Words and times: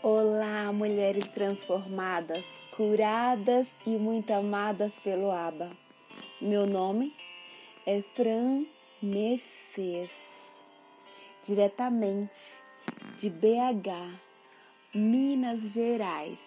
Olá, 0.00 0.72
mulheres 0.72 1.26
transformadas, 1.26 2.44
curadas 2.76 3.66
e 3.84 3.90
muito 3.90 4.32
amadas 4.32 4.92
pelo 5.02 5.28
Abba. 5.28 5.70
Meu 6.40 6.68
nome 6.68 7.12
é 7.84 8.00
Fran 8.14 8.64
Mercedes, 9.02 10.12
diretamente 11.44 12.38
de 13.18 13.28
BH, 13.28 14.20
Minas 14.94 15.62
Gerais, 15.72 16.38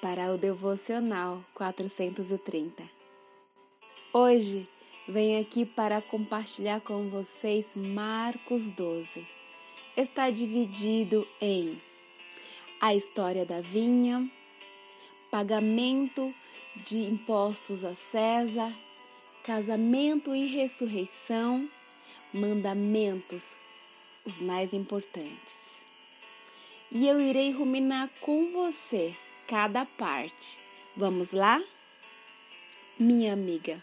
para 0.00 0.32
o 0.32 0.38
Devocional 0.38 1.44
430. 1.52 2.82
Hoje 4.14 4.66
venho 5.06 5.42
aqui 5.42 5.66
para 5.66 6.00
compartilhar 6.00 6.80
com 6.80 7.10
vocês 7.10 7.66
Marcos 7.76 8.70
12. 8.70 9.28
Está 9.94 10.30
dividido 10.30 11.28
em 11.38 11.78
a 12.84 12.94
história 12.94 13.46
da 13.46 13.62
vinha, 13.62 14.30
pagamento 15.30 16.34
de 16.84 16.98
impostos 16.98 17.82
a 17.82 17.94
César, 17.94 18.76
casamento 19.42 20.34
e 20.34 20.48
ressurreição, 20.48 21.66
mandamentos, 22.30 23.42
os 24.26 24.38
mais 24.38 24.74
importantes. 24.74 25.56
E 26.92 27.08
eu 27.08 27.18
irei 27.18 27.52
ruminar 27.52 28.10
com 28.20 28.52
você 28.52 29.16
cada 29.48 29.86
parte. 29.86 30.58
Vamos 30.94 31.32
lá? 31.32 31.64
Minha 32.98 33.32
amiga, 33.32 33.82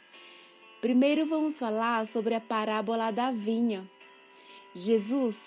primeiro 0.80 1.26
vamos 1.26 1.58
falar 1.58 2.06
sobre 2.06 2.36
a 2.36 2.40
parábola 2.40 3.10
da 3.10 3.32
vinha. 3.32 3.84
Jesus, 4.76 5.42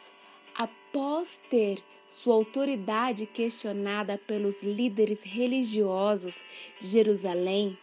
após 0.57 1.29
ter 1.49 1.81
sua 2.23 2.35
autoridade 2.35 3.27
questionada 3.27 4.19
pelos 4.27 4.63
líderes 4.63 5.21
religiosos 5.23 6.35
de 6.81 6.89
Jerusalém, 6.89 7.77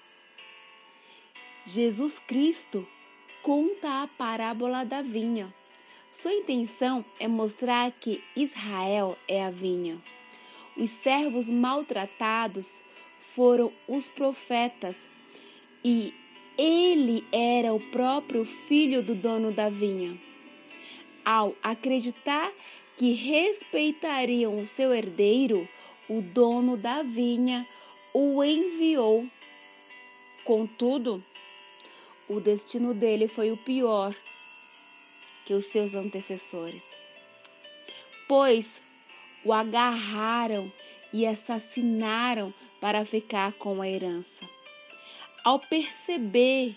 Jesus 1.65 2.17
Cristo 2.27 2.87
conta 3.43 4.03
a 4.03 4.07
parábola 4.07 4.83
da 4.83 5.01
vinha. 5.01 5.53
Sua 6.11 6.33
intenção 6.33 7.05
é 7.19 7.27
mostrar 7.27 7.91
que 7.91 8.23
Israel 8.35 9.17
é 9.27 9.43
a 9.43 9.49
vinha. 9.49 10.01
Os 10.75 10.89
servos 11.03 11.47
maltratados 11.47 12.67
foram 13.35 13.71
os 13.87 14.07
profetas 14.09 14.95
e 15.83 16.13
ele 16.57 17.23
era 17.31 17.73
o 17.73 17.79
próprio 17.91 18.45
filho 18.67 19.01
do 19.01 19.15
dono 19.15 19.51
da 19.51 19.69
vinha. 19.69 20.17
Ao 21.23 21.55
acreditar 21.61 22.51
que 22.97 23.13
respeitariam 23.13 24.59
o 24.59 24.67
seu 24.67 24.93
herdeiro, 24.93 25.67
o 26.09 26.21
dono 26.21 26.77
da 26.77 27.01
vinha 27.01 27.67
o 28.13 28.43
enviou. 28.43 29.25
Contudo, 30.43 31.23
o 32.27 32.39
destino 32.39 32.93
dele 32.93 33.27
foi 33.27 33.51
o 33.51 33.57
pior 33.57 34.15
que 35.45 35.53
os 35.53 35.65
seus 35.65 35.93
antecessores, 35.93 36.83
pois 38.27 38.81
o 39.43 39.51
agarraram 39.51 40.71
e 41.13 41.25
assassinaram 41.25 42.53
para 42.79 43.05
ficar 43.05 43.53
com 43.53 43.81
a 43.81 43.87
herança. 43.87 44.49
Ao 45.43 45.59
perceber 45.59 46.75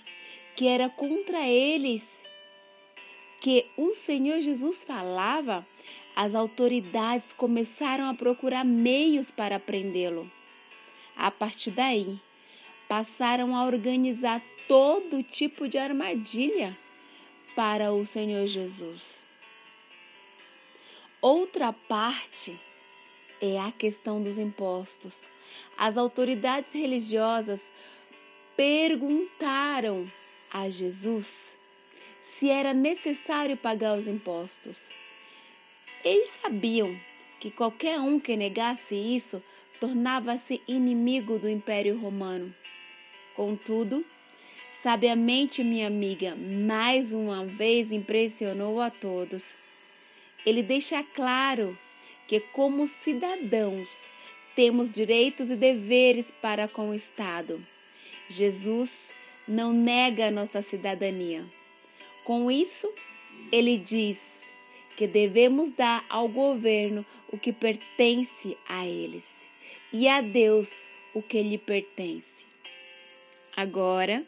que 0.56 0.66
era 0.66 0.88
contra 0.88 1.46
eles 1.46 2.02
que 3.40 3.66
o 3.76 3.94
Senhor 3.94 4.40
Jesus 4.40 4.82
falava, 4.84 5.66
as 6.14 6.34
autoridades 6.34 7.32
começaram 7.32 8.08
a 8.08 8.14
procurar 8.14 8.64
meios 8.64 9.30
para 9.30 9.58
prendê-lo. 9.58 10.30
A 11.16 11.30
partir 11.30 11.70
daí, 11.70 12.20
passaram 12.88 13.54
a 13.54 13.64
organizar 13.64 14.42
todo 14.68 15.22
tipo 15.22 15.68
de 15.68 15.78
armadilha 15.78 16.76
para 17.54 17.92
o 17.92 18.04
Senhor 18.04 18.46
Jesus. 18.46 19.22
Outra 21.20 21.72
parte 21.72 22.58
é 23.40 23.58
a 23.58 23.72
questão 23.72 24.22
dos 24.22 24.38
impostos. 24.38 25.18
As 25.76 25.96
autoridades 25.96 26.72
religiosas 26.72 27.60
perguntaram 28.56 30.10
a 30.50 30.68
Jesus 30.68 31.32
se 32.38 32.48
era 32.48 32.72
necessário 32.72 33.56
pagar 33.56 33.98
os 33.98 34.06
impostos. 34.06 34.88
Eles 36.04 36.28
sabiam 36.42 37.00
que 37.40 37.50
qualquer 37.50 37.98
um 37.98 38.20
que 38.20 38.36
negasse 38.36 38.94
isso 38.94 39.42
tornava-se 39.80 40.60
inimigo 40.68 41.38
do 41.38 41.48
Império 41.48 41.98
Romano. 41.98 42.54
Contudo, 43.34 44.04
sabiamente 44.82 45.64
minha 45.64 45.86
amiga 45.86 46.36
mais 46.36 47.12
uma 47.12 47.46
vez 47.46 47.90
impressionou 47.90 48.82
a 48.82 48.90
todos. 48.90 49.42
Ele 50.44 50.62
deixa 50.62 51.02
claro 51.02 51.76
que, 52.28 52.38
como 52.38 52.86
cidadãos, 53.02 53.88
temos 54.54 54.92
direitos 54.92 55.48
e 55.50 55.56
deveres 55.56 56.30
para 56.42 56.68
com 56.68 56.90
o 56.90 56.94
Estado. 56.94 57.64
Jesus 58.28 58.90
não 59.48 59.72
nega 59.72 60.30
nossa 60.30 60.60
cidadania. 60.60 61.44
Com 62.24 62.50
isso, 62.50 62.92
ele 63.50 63.78
diz 63.78 64.18
que 64.96 65.06
devemos 65.06 65.72
dar 65.72 66.04
ao 66.08 66.28
governo 66.28 67.04
o 67.32 67.38
que 67.38 67.52
pertence 67.52 68.56
a 68.68 68.86
eles 68.86 69.24
e 69.92 70.08
a 70.08 70.20
Deus 70.20 70.70
o 71.14 71.22
que 71.22 71.42
lhe 71.42 71.58
pertence. 71.58 72.44
Agora, 73.56 74.24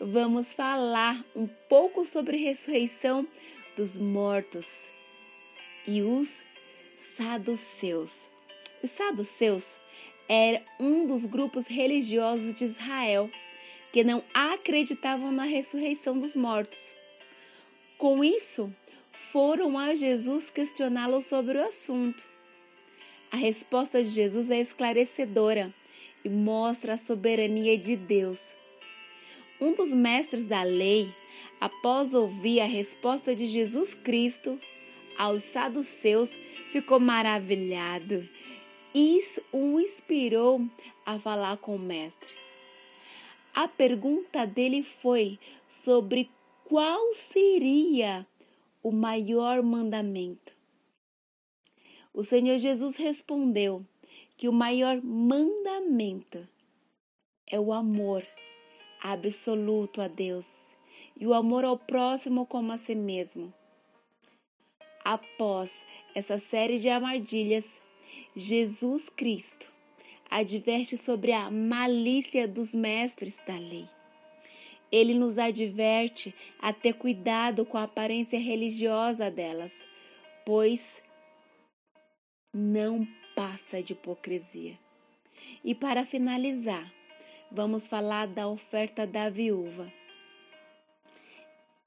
vamos 0.00 0.52
falar 0.52 1.24
um 1.34 1.46
pouco 1.68 2.04
sobre 2.04 2.36
a 2.36 2.40
ressurreição 2.40 3.26
dos 3.76 3.94
mortos 3.96 4.66
e 5.86 6.02
os 6.02 6.28
saduceus. 7.16 8.12
Os 8.82 8.90
saduceus 8.90 9.64
era 10.28 10.62
um 10.80 11.06
dos 11.06 11.24
grupos 11.24 11.66
religiosos 11.66 12.54
de 12.56 12.64
Israel 12.64 13.30
que 13.92 14.02
não 14.02 14.24
acreditavam 14.32 15.30
na 15.30 15.44
ressurreição 15.44 16.18
dos 16.18 16.34
mortos. 16.34 16.80
Com 17.96 18.24
isso, 18.24 18.74
foram 19.34 19.76
a 19.76 19.96
Jesus 19.96 20.48
questioná-lo 20.48 21.20
sobre 21.20 21.58
o 21.58 21.64
assunto. 21.64 22.22
A 23.32 23.36
resposta 23.36 24.00
de 24.00 24.10
Jesus 24.10 24.48
é 24.48 24.60
esclarecedora 24.60 25.74
e 26.24 26.28
mostra 26.28 26.94
a 26.94 26.98
soberania 26.98 27.76
de 27.76 27.96
Deus. 27.96 28.40
Um 29.60 29.74
dos 29.74 29.90
mestres 29.90 30.46
da 30.46 30.62
lei, 30.62 31.12
após 31.60 32.14
ouvir 32.14 32.60
a 32.60 32.64
resposta 32.64 33.34
de 33.34 33.48
Jesus 33.48 33.92
Cristo 33.92 34.56
aos 35.18 35.42
saduceus, 35.42 36.30
ficou 36.70 37.00
maravilhado. 37.00 38.28
Isso 38.94 39.42
o 39.50 39.80
inspirou 39.80 40.64
a 41.04 41.18
falar 41.18 41.56
com 41.56 41.74
o 41.74 41.78
mestre. 41.80 42.36
A 43.52 43.66
pergunta 43.66 44.46
dele 44.46 44.84
foi 45.02 45.40
sobre 45.82 46.30
qual 46.66 47.02
seria 47.32 48.24
o 48.84 48.92
maior 48.92 49.62
mandamento? 49.62 50.52
O 52.12 52.22
Senhor 52.22 52.58
Jesus 52.58 52.96
respondeu 52.96 53.82
que 54.36 54.46
o 54.46 54.52
maior 54.52 55.00
mandamento 55.02 56.46
é 57.46 57.58
o 57.58 57.72
amor 57.72 58.22
absoluto 59.00 60.02
a 60.02 60.06
Deus 60.06 60.46
e 61.18 61.26
o 61.26 61.32
amor 61.32 61.64
ao 61.64 61.78
próximo 61.78 62.44
como 62.44 62.72
a 62.72 62.78
si 62.78 62.94
mesmo. 62.94 63.52
Após 65.02 65.70
essa 66.14 66.38
série 66.38 66.78
de 66.78 66.90
armadilhas, 66.90 67.64
Jesus 68.36 69.08
Cristo 69.16 69.66
adverte 70.30 70.98
sobre 70.98 71.32
a 71.32 71.50
malícia 71.50 72.46
dos 72.46 72.74
mestres 72.74 73.34
da 73.46 73.56
lei. 73.56 73.93
Ele 74.90 75.14
nos 75.14 75.38
adverte 75.38 76.34
a 76.60 76.72
ter 76.72 76.94
cuidado 76.94 77.64
com 77.64 77.76
a 77.76 77.84
aparência 77.84 78.38
religiosa 78.38 79.30
delas, 79.30 79.72
pois 80.44 80.80
não 82.52 83.06
passa 83.34 83.82
de 83.82 83.92
hipocrisia. 83.92 84.78
E 85.64 85.74
para 85.74 86.06
finalizar, 86.06 86.92
vamos 87.50 87.86
falar 87.86 88.26
da 88.26 88.46
oferta 88.46 89.06
da 89.06 89.28
viúva. 89.28 89.92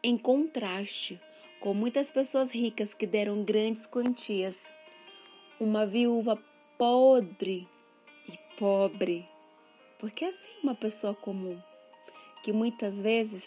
Em 0.03 0.17
contraste 0.17 1.19
com 1.59 1.73
muitas 1.73 2.11
pessoas 2.11 2.51
ricas 2.51 2.93
que 2.93 3.07
deram 3.07 3.43
grandes 3.43 3.85
quantias, 3.85 4.55
uma 5.59 5.85
viúva 5.85 6.37
podre 6.77 7.67
e 8.29 8.37
pobre, 8.59 9.27
porque 9.97 10.25
assim 10.25 10.59
uma 10.61 10.75
pessoa 10.75 11.15
comum 11.15 11.59
que 12.47 12.53
muitas 12.53 12.97
vezes 12.97 13.43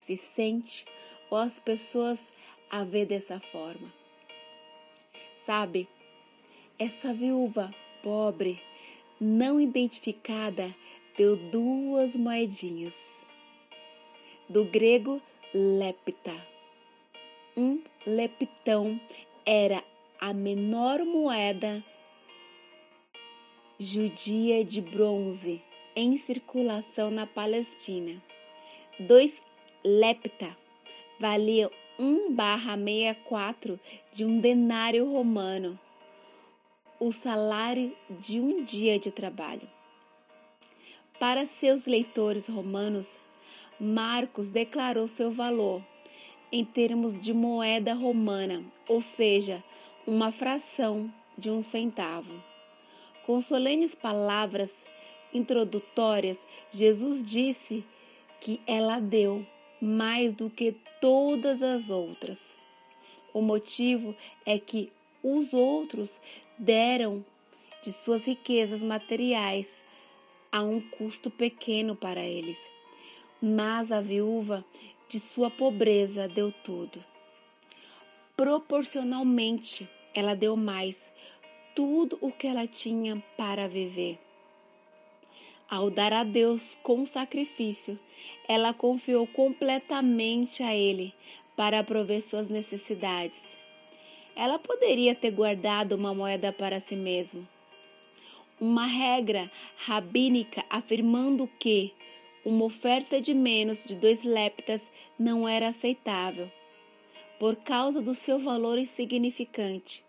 se 0.00 0.16
sente 0.16 0.84
ou 1.30 1.38
as 1.38 1.56
pessoas 1.60 2.18
a 2.68 2.82
vê 2.82 3.06
dessa 3.06 3.38
forma. 3.38 3.92
Sabe, 5.46 5.88
essa 6.80 7.14
viúva 7.14 7.72
pobre, 8.02 8.60
não 9.20 9.60
identificada, 9.60 10.74
deu 11.16 11.36
duas 11.36 12.16
moedinhas. 12.16 12.94
Do 14.48 14.64
grego 14.64 15.22
lepta. 15.54 16.34
Um 17.56 17.80
leptão 18.04 19.00
era 19.46 19.80
a 20.20 20.34
menor 20.34 21.04
moeda 21.04 21.84
judia 23.78 24.64
de 24.64 24.80
bronze 24.80 25.62
em 25.96 26.18
circulação 26.18 27.10
na 27.10 27.26
Palestina. 27.26 28.22
Dois 28.98 29.32
lepta 29.84 30.56
valiam 31.18 31.70
1/64 31.98 33.78
de 34.12 34.24
um 34.24 34.40
denário 34.40 35.10
romano, 35.10 35.78
o 36.98 37.12
salário 37.12 37.96
de 38.10 38.40
um 38.40 38.64
dia 38.64 38.98
de 38.98 39.10
trabalho. 39.10 39.68
Para 41.18 41.46
seus 41.46 41.86
leitores 41.86 42.48
romanos, 42.48 43.08
Marcos 43.78 44.48
declarou 44.48 45.06
seu 45.06 45.30
valor 45.30 45.82
em 46.50 46.64
termos 46.64 47.20
de 47.20 47.32
moeda 47.32 47.94
romana, 47.94 48.62
ou 48.88 49.00
seja, 49.00 49.62
uma 50.06 50.30
fração 50.30 51.12
de 51.36 51.50
um 51.50 51.62
centavo. 51.62 52.32
Com 53.26 53.40
solenes 53.40 53.94
palavras 53.94 54.72
introdutórias, 55.34 56.38
Jesus 56.70 57.24
disse 57.24 57.84
que 58.40 58.60
ela 58.66 59.00
deu 59.00 59.44
mais 59.80 60.32
do 60.34 60.48
que 60.48 60.76
todas 61.00 61.62
as 61.62 61.90
outras. 61.90 62.38
O 63.32 63.42
motivo 63.42 64.14
é 64.46 64.58
que 64.58 64.92
os 65.22 65.52
outros 65.52 66.08
deram 66.56 67.24
de 67.82 67.92
suas 67.92 68.24
riquezas 68.24 68.82
materiais 68.82 69.66
a 70.50 70.62
um 70.62 70.80
custo 70.80 71.30
pequeno 71.30 71.96
para 71.96 72.22
eles. 72.22 72.58
Mas 73.42 73.90
a 73.90 74.00
viúva 74.00 74.64
de 75.08 75.18
sua 75.20 75.50
pobreza 75.50 76.28
deu 76.28 76.52
tudo. 76.64 77.04
Proporcionalmente, 78.36 79.88
ela 80.14 80.34
deu 80.34 80.56
mais, 80.56 80.96
tudo 81.74 82.16
o 82.20 82.30
que 82.32 82.46
ela 82.46 82.66
tinha 82.66 83.22
para 83.36 83.68
viver. 83.68 84.23
Ao 85.68 85.90
dar 85.90 86.12
a 86.12 86.24
Deus 86.24 86.76
com 86.82 87.06
sacrifício, 87.06 87.98
ela 88.46 88.74
confiou 88.74 89.26
completamente 89.26 90.62
a 90.62 90.74
Ele 90.74 91.12
para 91.56 91.82
prover 91.82 92.22
suas 92.22 92.50
necessidades. 92.50 93.42
Ela 94.36 94.58
poderia 94.58 95.14
ter 95.14 95.30
guardado 95.30 95.92
uma 95.92 96.14
moeda 96.14 96.52
para 96.52 96.80
si 96.80 96.96
mesma. 96.96 97.48
Uma 98.60 98.86
regra 98.86 99.50
rabínica 99.76 100.64
afirmando 100.68 101.48
que 101.58 101.92
uma 102.44 102.66
oferta 102.66 103.20
de 103.20 103.32
menos 103.32 103.82
de 103.84 103.94
dois 103.94 104.22
leptas 104.22 104.82
não 105.18 105.48
era 105.48 105.68
aceitável, 105.68 106.50
por 107.38 107.56
causa 107.56 108.02
do 108.02 108.14
seu 108.14 108.38
valor 108.38 108.78
insignificante. 108.78 110.04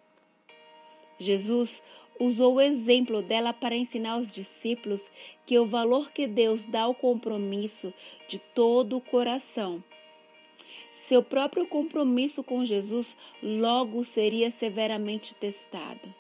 Jesus 1.18 1.82
usou 2.20 2.56
o 2.56 2.62
exemplo 2.62 3.22
dela 3.22 3.54
para 3.54 3.76
ensinar 3.76 4.14
aos 4.14 4.32
discípulos 4.32 5.02
que 5.46 5.60
o 5.60 5.66
valor 5.66 6.12
que 6.12 6.28
Deus 6.28 6.62
dá 6.64 6.82
ao 6.82 6.96
compromisso 6.96 7.94
de 8.28 8.40
todo 8.40 8.98
o 8.98 9.02
coração. 9.02 9.84
Seu 11.08 11.22
próprio 11.22 11.68
compromisso 11.68 12.44
com 12.44 12.66
Jesus 12.66 13.16
logo 13.42 14.04
seria 14.04 14.50
severamente 14.50 15.36
testado. 15.36 16.14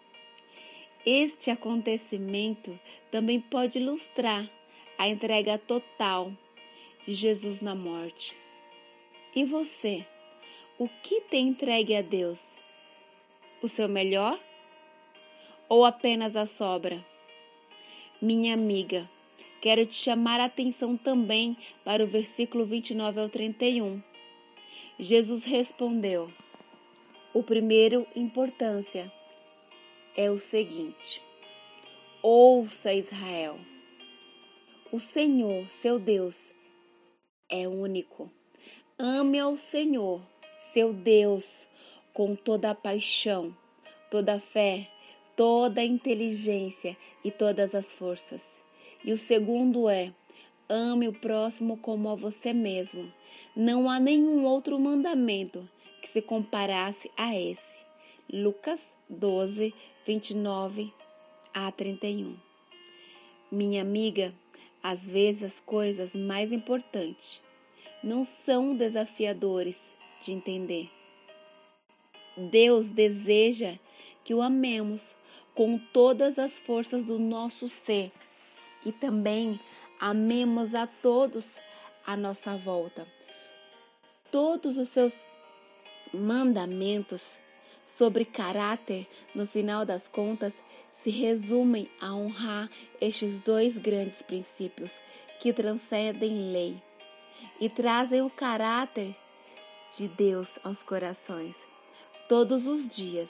Este 1.05 1.49
acontecimento 1.49 2.79
também 3.11 3.39
pode 3.39 3.79
ilustrar 3.79 4.49
a 4.97 5.07
entrega 5.07 5.57
total 5.57 6.31
de 7.05 7.13
Jesus 7.13 7.61
na 7.61 7.75
morte. 7.75 8.35
E 9.35 9.43
você? 9.43 10.05
O 10.77 10.87
que 10.87 11.21
tem 11.21 11.49
entregue 11.49 11.95
a 11.95 12.01
Deus? 12.01 12.55
O 13.61 13.67
seu 13.67 13.87
melhor? 13.87 14.39
Ou 15.67 15.85
apenas 15.85 16.35
a 16.35 16.45
sobra? 16.45 17.03
Minha 18.21 18.53
amiga, 18.53 19.09
quero 19.61 19.85
te 19.85 19.95
chamar 19.95 20.39
a 20.39 20.45
atenção 20.45 20.95
também 20.95 21.57
para 21.83 22.03
o 22.03 22.07
versículo 22.07 22.65
29 22.65 23.19
ao 23.19 23.29
31. 23.29 24.01
Jesus 24.99 25.43
respondeu: 25.43 26.31
O 27.33 27.43
primeiro 27.43 28.07
importância 28.15 29.11
é 30.15 30.31
o 30.31 30.37
seguinte: 30.37 31.21
Ouça 32.21 32.93
Israel. 32.93 33.59
O 34.91 34.99
Senhor, 34.99 35.67
seu 35.81 35.99
Deus, 35.99 36.39
é 37.49 37.67
único. 37.67 38.31
Ame 38.97 39.39
ao 39.39 39.57
Senhor, 39.57 40.21
seu 40.73 40.93
Deus, 40.93 41.67
com 42.13 42.35
toda 42.35 42.71
a 42.71 42.75
paixão, 42.75 43.55
toda 44.09 44.35
a 44.35 44.39
fé, 44.39 44.89
toda 45.35 45.81
a 45.81 45.85
inteligência 45.85 46.97
e 47.23 47.31
todas 47.31 47.75
as 47.75 47.85
forças. 47.93 48.41
E 49.03 49.11
o 49.11 49.17
segundo 49.17 49.89
é: 49.89 50.11
ame 50.69 51.07
o 51.07 51.13
próximo 51.13 51.77
como 51.77 52.09
a 52.09 52.15
você 52.15 52.53
mesmo. 52.53 53.11
Não 53.55 53.89
há 53.89 53.99
nenhum 53.99 54.45
outro 54.45 54.79
mandamento 54.79 55.67
que 56.01 56.09
se 56.09 56.21
comparasse 56.21 57.09
a 57.15 57.35
esse. 57.35 57.61
Lucas 58.31 58.79
12, 59.09 59.73
29 60.05 60.91
a 61.53 61.71
31. 61.71 62.35
Minha 63.51 63.81
amiga, 63.81 64.33
às 64.81 64.99
vezes 65.07 65.43
as 65.43 65.59
coisas 65.61 66.13
mais 66.13 66.51
importantes 66.51 67.41
não 68.03 68.23
são 68.23 68.75
desafiadores 68.75 69.79
de 70.21 70.31
entender. 70.31 70.89
Deus 72.35 72.87
deseja 72.87 73.75
que 74.23 74.33
o 74.33 74.41
amemos 74.41 75.01
com 75.55 75.77
todas 75.77 76.37
as 76.37 76.51
forças 76.59 77.03
do 77.05 77.17
nosso 77.17 77.69
ser 77.69 78.11
e 78.85 78.91
também 78.91 79.59
amemos 79.99 80.75
a 80.75 80.85
todos 80.85 81.47
à 82.05 82.15
nossa 82.15 82.55
volta. 82.57 83.07
Todos 84.29 84.77
os 84.77 84.89
seus 84.89 85.13
mandamentos 86.13 87.23
sobre 87.97 88.25
caráter, 88.25 89.07
no 89.33 89.47
final 89.47 89.85
das 89.85 90.07
contas, 90.07 90.53
se 91.01 91.09
resumem 91.09 91.89
a 92.01 92.13
honrar 92.13 92.69
estes 92.99 93.39
dois 93.41 93.77
grandes 93.77 94.21
princípios 94.23 94.91
que 95.39 95.53
transcendem 95.53 96.51
lei 96.51 96.81
e 97.59 97.69
trazem 97.69 98.21
o 98.21 98.29
caráter 98.29 99.15
de 99.95 100.07
Deus 100.07 100.49
aos 100.63 100.81
corações 100.83 101.55
todos 102.27 102.65
os 102.65 102.89
dias 102.89 103.29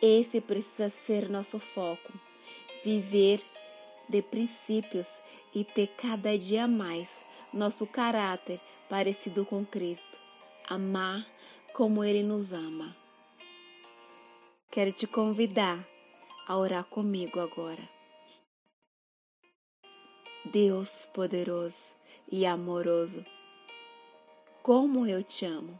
esse 0.00 0.40
precisa 0.40 0.90
ser 1.06 1.28
nosso 1.28 1.58
foco. 1.58 2.12
Viver 2.84 3.42
de 4.08 4.22
princípios 4.22 5.06
e 5.54 5.64
ter 5.64 5.88
cada 5.88 6.38
dia 6.38 6.66
mais 6.68 7.08
nosso 7.52 7.86
caráter 7.86 8.60
parecido 8.88 9.44
com 9.44 9.64
Cristo. 9.64 10.18
Amar 10.68 11.26
como 11.72 12.04
Ele 12.04 12.22
nos 12.22 12.52
ama. 12.52 12.96
Quero 14.70 14.92
te 14.92 15.06
convidar 15.06 15.86
a 16.46 16.56
orar 16.56 16.84
comigo 16.84 17.40
agora. 17.40 17.88
Deus 20.44 20.88
poderoso 21.12 21.92
e 22.30 22.46
amoroso, 22.46 23.24
como 24.62 25.06
eu 25.06 25.22
te 25.22 25.44
amo. 25.44 25.78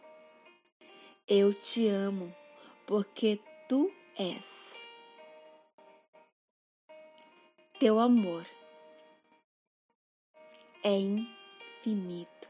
Eu 1.27 1.55
te 1.55 1.87
amo 1.89 2.35
porque 2.87 3.39
tu 3.69 3.93
és. 4.19 4.45
Teu 7.79 7.99
amor 8.01 8.45
é 10.83 10.99
infinito. 10.99 12.49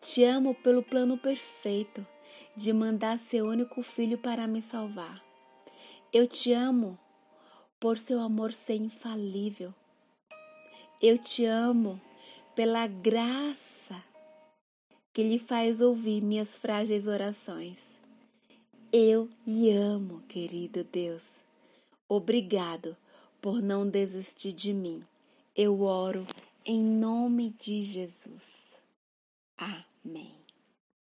Te 0.00 0.24
amo 0.24 0.54
pelo 0.54 0.82
plano 0.82 1.18
perfeito 1.18 2.06
de 2.56 2.72
mandar 2.72 3.18
seu 3.18 3.46
único 3.46 3.82
filho 3.82 4.16
para 4.18 4.46
me 4.46 4.62
salvar. 4.62 5.22
Eu 6.12 6.28
te 6.28 6.52
amo 6.52 6.96
por 7.80 7.98
seu 7.98 8.20
amor 8.20 8.52
ser 8.52 8.76
infalível. 8.76 9.74
Eu 11.02 11.18
te 11.18 11.44
amo 11.44 12.00
pela 12.54 12.86
graça 12.86 14.02
que 15.12 15.22
lhe 15.22 15.38
faz 15.38 15.80
ouvir 15.80 16.22
minhas 16.22 16.48
frágeis 16.56 17.06
orações. 17.06 17.85
Eu 18.92 19.28
lhe 19.44 19.70
amo, 19.72 20.22
querido 20.28 20.84
Deus. 20.84 21.22
Obrigado 22.08 22.96
por 23.42 23.60
não 23.60 23.88
desistir 23.88 24.52
de 24.52 24.72
mim. 24.72 25.02
Eu 25.56 25.82
oro 25.82 26.24
em 26.64 26.82
nome 26.82 27.50
de 27.58 27.82
Jesus. 27.82 28.44
Amém. 29.58 30.45